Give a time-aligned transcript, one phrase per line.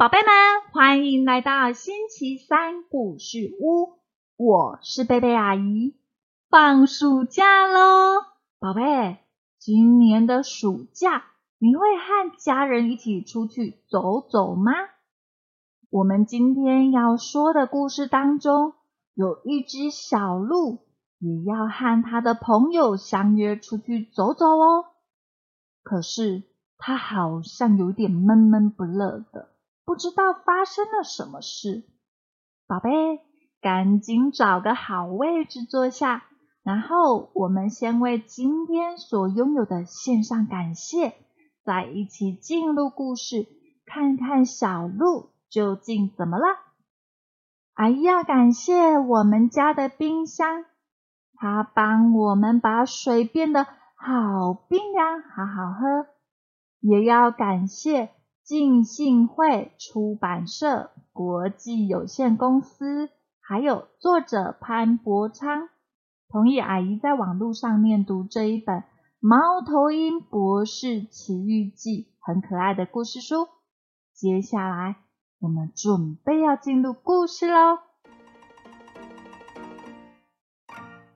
[0.00, 3.98] 宝贝们，欢迎来到星期三故事屋。
[4.38, 5.94] 我是贝贝阿姨。
[6.48, 8.22] 放暑假喽，
[8.58, 9.18] 宝贝，
[9.58, 11.24] 今年的暑假
[11.58, 14.72] 你会和家人一起出去走走吗？
[15.90, 18.72] 我们今天要说的故事当中，
[19.12, 20.78] 有一只小鹿
[21.18, 24.86] 也要和它的朋友相约出去走走哦。
[25.82, 26.44] 可是
[26.78, 29.50] 它好像有点闷闷不乐的。
[29.90, 31.82] 不知道发生了什么事，
[32.68, 33.18] 宝贝，
[33.60, 36.22] 赶紧找个好位置坐下，
[36.62, 41.14] 然后我们先为今天所拥有的献上感谢，
[41.64, 43.48] 再一起进入故事，
[43.84, 46.44] 看看小鹿究竟怎么了。
[47.74, 50.66] 哎呀，感谢我们家的冰箱，
[51.34, 53.64] 它帮我们把水变得
[53.96, 56.06] 好冰凉，好好喝。
[56.78, 58.10] 也要感谢。
[58.50, 63.08] 浸信会出版社国际有限公司，
[63.40, 65.68] 还有作者潘伯昌，
[66.28, 68.78] 同意阿姨在网络上面读这一本
[69.20, 73.46] 《猫头鹰博士奇遇记》很可爱的故事书。
[74.12, 74.96] 接下来
[75.38, 77.78] 我们准备要进入故事喽。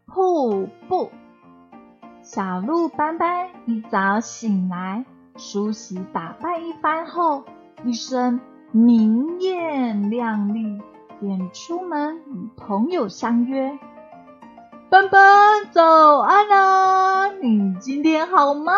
[0.06, 1.10] 瀑布，
[2.22, 5.04] 小鹿斑斑一早醒来。
[5.36, 7.42] 梳洗打扮一番后，
[7.84, 8.40] 一身
[8.70, 10.80] 明艳亮丽，
[11.20, 13.76] 便出门与朋友相约。
[14.90, 17.30] 斑斑，早安啊！
[17.42, 18.72] 你今天好吗？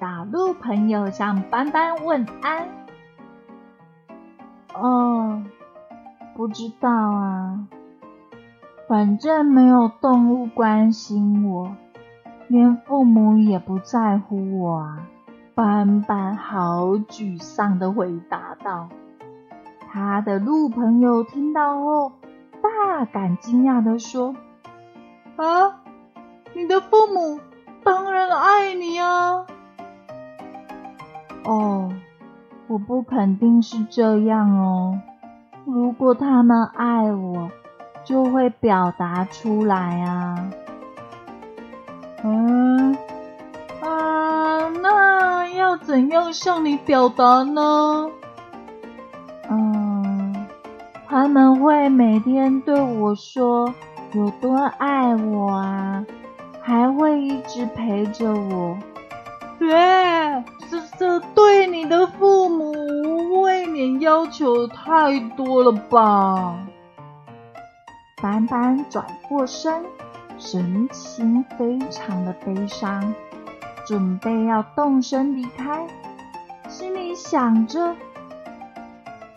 [0.00, 2.68] 打路朋友向斑斑问安。
[4.74, 5.44] 哦，
[6.36, 7.68] 不知道啊，
[8.88, 11.76] 反正没有动物关心我，
[12.48, 15.08] 连父母也不在乎我啊。
[15.54, 18.88] 斑斑好沮丧的回答道
[19.92, 22.12] ：“他的鹿朋友听到后，
[22.60, 24.34] 大感惊讶的说
[25.36, 25.80] ：‘啊，
[26.54, 27.38] 你的父母
[27.84, 29.46] 当然爱你啊！’
[31.46, 31.92] 哦，
[32.66, 35.00] 我不肯定是这样哦。
[35.64, 37.48] 如果他们爱我，
[38.02, 40.50] 就会表达出来啊。
[45.86, 48.10] 怎样向你表达呢？
[49.50, 50.46] 嗯，
[51.06, 53.72] 他们会每天对我说
[54.12, 56.04] 有多爱我啊，
[56.62, 58.78] 还会一直陪着我。
[59.58, 59.70] 对，
[60.70, 66.56] 这这对你的父母未免要求太多了吧？
[68.22, 69.84] 斑斑转过身，
[70.38, 73.14] 神情非常的悲伤。
[73.86, 75.86] 准备要动身离开，
[76.68, 77.94] 心里想着：“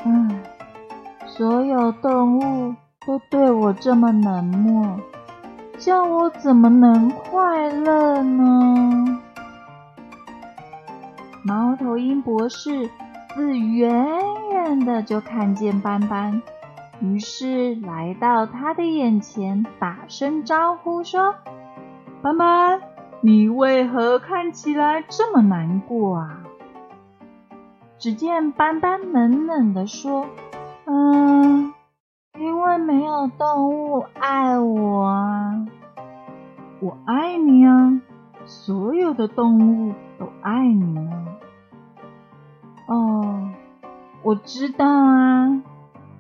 [0.06, 0.42] 嗯，
[1.26, 2.76] 所有动物
[3.06, 5.00] 都对我这么冷漠，
[5.78, 9.20] 叫我怎么能快乐呢？”
[11.44, 12.90] 猫头鹰博士
[13.36, 14.08] 自远
[14.52, 16.42] 远的就看见斑斑，
[17.00, 21.36] 于是来到他的眼前，打声招呼说
[22.24, 22.82] ：“斑斑。”
[23.22, 26.44] 你为何看起来这么难过啊？
[27.98, 30.28] 只见斑斑冷冷的说
[30.86, 31.74] ：“嗯，
[32.38, 35.66] 因为没有动物爱我啊。
[36.80, 38.02] 我爱你啊，
[38.46, 41.26] 所有的动物都爱你啊。
[42.88, 43.50] 哦，
[44.22, 45.64] 我知道啊，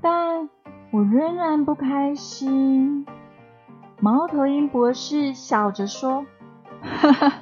[0.01, 0.49] 但
[0.89, 3.05] 我仍然不开心。”
[4.01, 6.25] 猫头鹰博士笑着说。
[6.81, 7.33] 哈哈，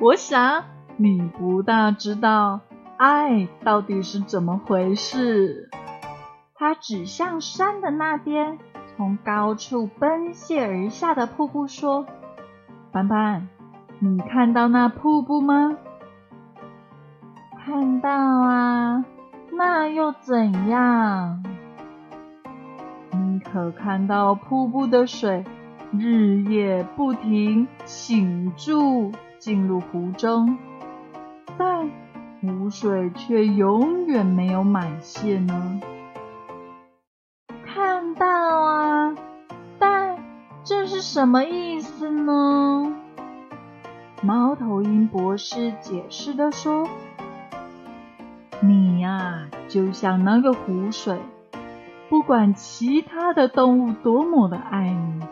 [0.00, 0.64] 我想
[0.96, 2.60] 你不大知道
[2.96, 5.70] 爱到底是怎么回事。
[6.54, 8.58] 他指向山的那边，
[8.96, 12.06] 从高处奔泻而下的瀑布说
[12.92, 13.48] ：“斑斑，
[13.98, 15.76] 你看到那瀑布吗
[17.66, 19.04] ？”“看到啊，
[19.52, 21.42] 那又怎样
[23.10, 25.44] ？”“你可看到瀑布的水？”
[25.98, 30.58] 日夜不停倾注进入湖中，
[31.56, 31.90] 但
[32.40, 35.80] 湖水却永远没有满泻呢。
[37.64, 39.14] 看到啊，
[39.78, 40.18] 但
[40.64, 42.94] 这是什么意思呢？
[44.22, 46.88] 猫头鹰博士解释的说
[48.60, 51.18] ：“你呀，就像那个湖水，
[52.08, 55.22] 不管其他的动物多么的爱你。”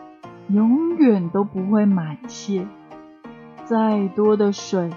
[0.53, 2.67] 永远都不会满泻
[3.65, 4.91] 再多的水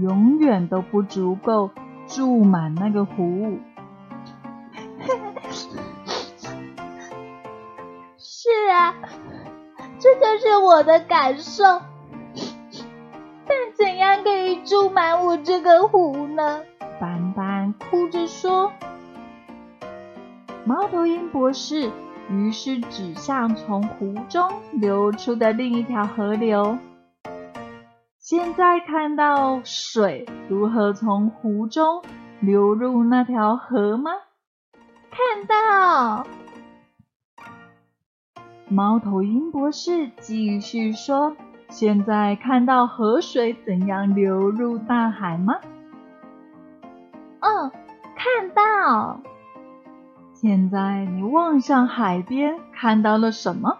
[0.00, 1.70] 永远都不足够
[2.06, 3.58] 注满那个壶
[8.18, 8.94] 是啊
[9.98, 11.64] 这就是我的感受。
[13.46, 16.62] 但怎样可以注满我这个壶呢？
[17.00, 18.72] 斑斑哭着说。
[20.66, 21.90] 猫头鹰博士
[22.30, 26.78] 于是指向从湖中流出的另一条河流。
[28.18, 32.02] 现在看到水如何从湖中
[32.40, 34.10] 流入那条河吗？
[35.10, 36.26] 看到。
[38.68, 41.36] 猫头鹰博士继续说
[41.68, 45.60] ：“现在看到河水怎样流入大海吗
[47.40, 47.70] ？”“嗯，
[48.16, 49.20] 看到。
[50.46, 53.78] ”“现在你望向海边，看到了什么？”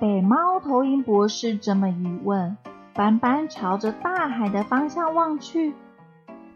[0.00, 2.56] 被猫头鹰博士这么一问。
[2.92, 5.74] 斑斑朝着大海的方向望去，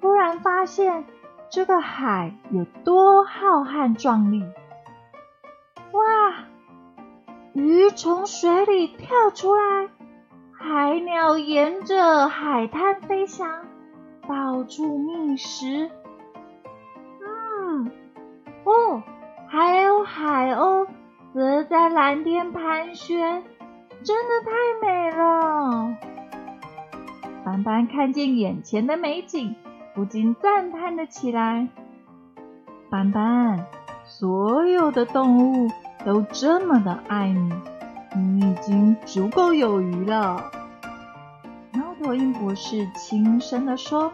[0.01, 1.05] 突然发现
[1.49, 4.43] 这个海有多浩瀚壮丽！
[5.93, 6.03] 哇，
[7.53, 9.91] 鱼从水里跳出来，
[10.51, 13.65] 海鸟沿着海滩飞翔，
[14.27, 15.89] 到处觅食。
[21.83, 23.43] 在蓝天盘旋，
[24.05, 25.97] 真的太美了！
[27.45, 29.57] 斑斑看见眼前的美景，
[29.93, 31.67] 不禁赞叹了起来。
[32.89, 33.67] 斑斑，
[34.05, 35.73] 所有的动物
[36.05, 37.53] 都这么的爱你，
[38.15, 40.53] 你已经足够有余了。
[41.73, 44.13] 猫头鹰博士轻声地说：“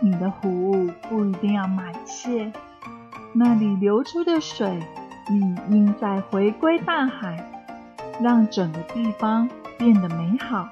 [0.00, 2.50] 你的湖不一定要满泻，
[3.34, 4.80] 那里流出的水
[5.28, 5.40] 理
[5.70, 7.44] 应再回归大海，
[8.20, 10.68] 让整个地方变得美好。”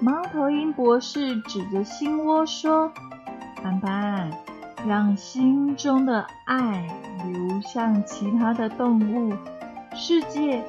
[0.00, 2.90] 猫头鹰博士指着心窝说
[3.62, 4.30] ：“斑斑，
[4.86, 6.88] 让心中的爱
[7.24, 9.34] 流向其他的动物，
[9.94, 10.64] 世界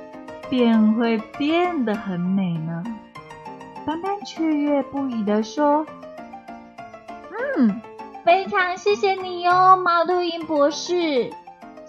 [0.49, 2.83] 便会变得很美呢。”
[3.87, 5.85] 斑斑雀跃不已地说
[7.57, 7.81] ：“嗯，
[8.25, 11.31] 非常谢谢你哦，猫头鹰博士。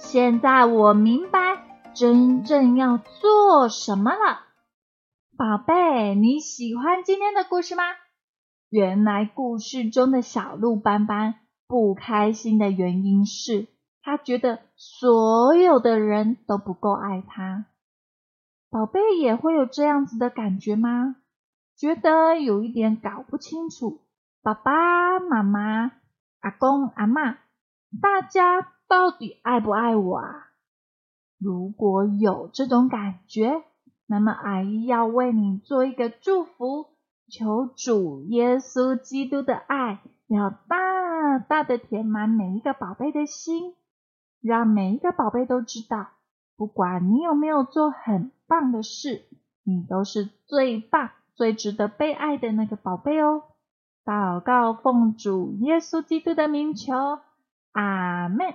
[0.02, 1.64] 现在我明白
[1.94, 4.40] 真正要做什么了。”
[5.38, 7.84] 宝贝，你喜欢今天的故事吗？
[8.68, 13.68] 原来故事中的小鹿斑斑不开心的原因是，
[14.02, 17.66] 他觉得所有的人都不够爱他。
[18.70, 21.16] 宝贝也会有这样子的感觉吗？
[21.76, 24.02] 觉得有一点搞不清楚，
[24.42, 25.92] 爸爸妈妈、
[26.40, 27.38] 阿公阿妈，
[28.00, 30.48] 大家到底爱不爱我啊？
[31.38, 33.62] 如果有这种感觉，
[34.06, 36.88] 那么，阿姨要为你做一个祝福，
[37.26, 43.74] 求主耶稣基督的爱要大大的填满每一个宝贝的心，
[44.42, 46.08] 让每一个宝贝都知道，
[46.58, 49.24] 不管你有没有做很棒的事，
[49.64, 53.44] 你都是最棒、最值得被爱的那个宝贝哦。
[54.04, 56.92] 祷告奉主耶稣基督的名求，
[57.72, 58.54] 阿门。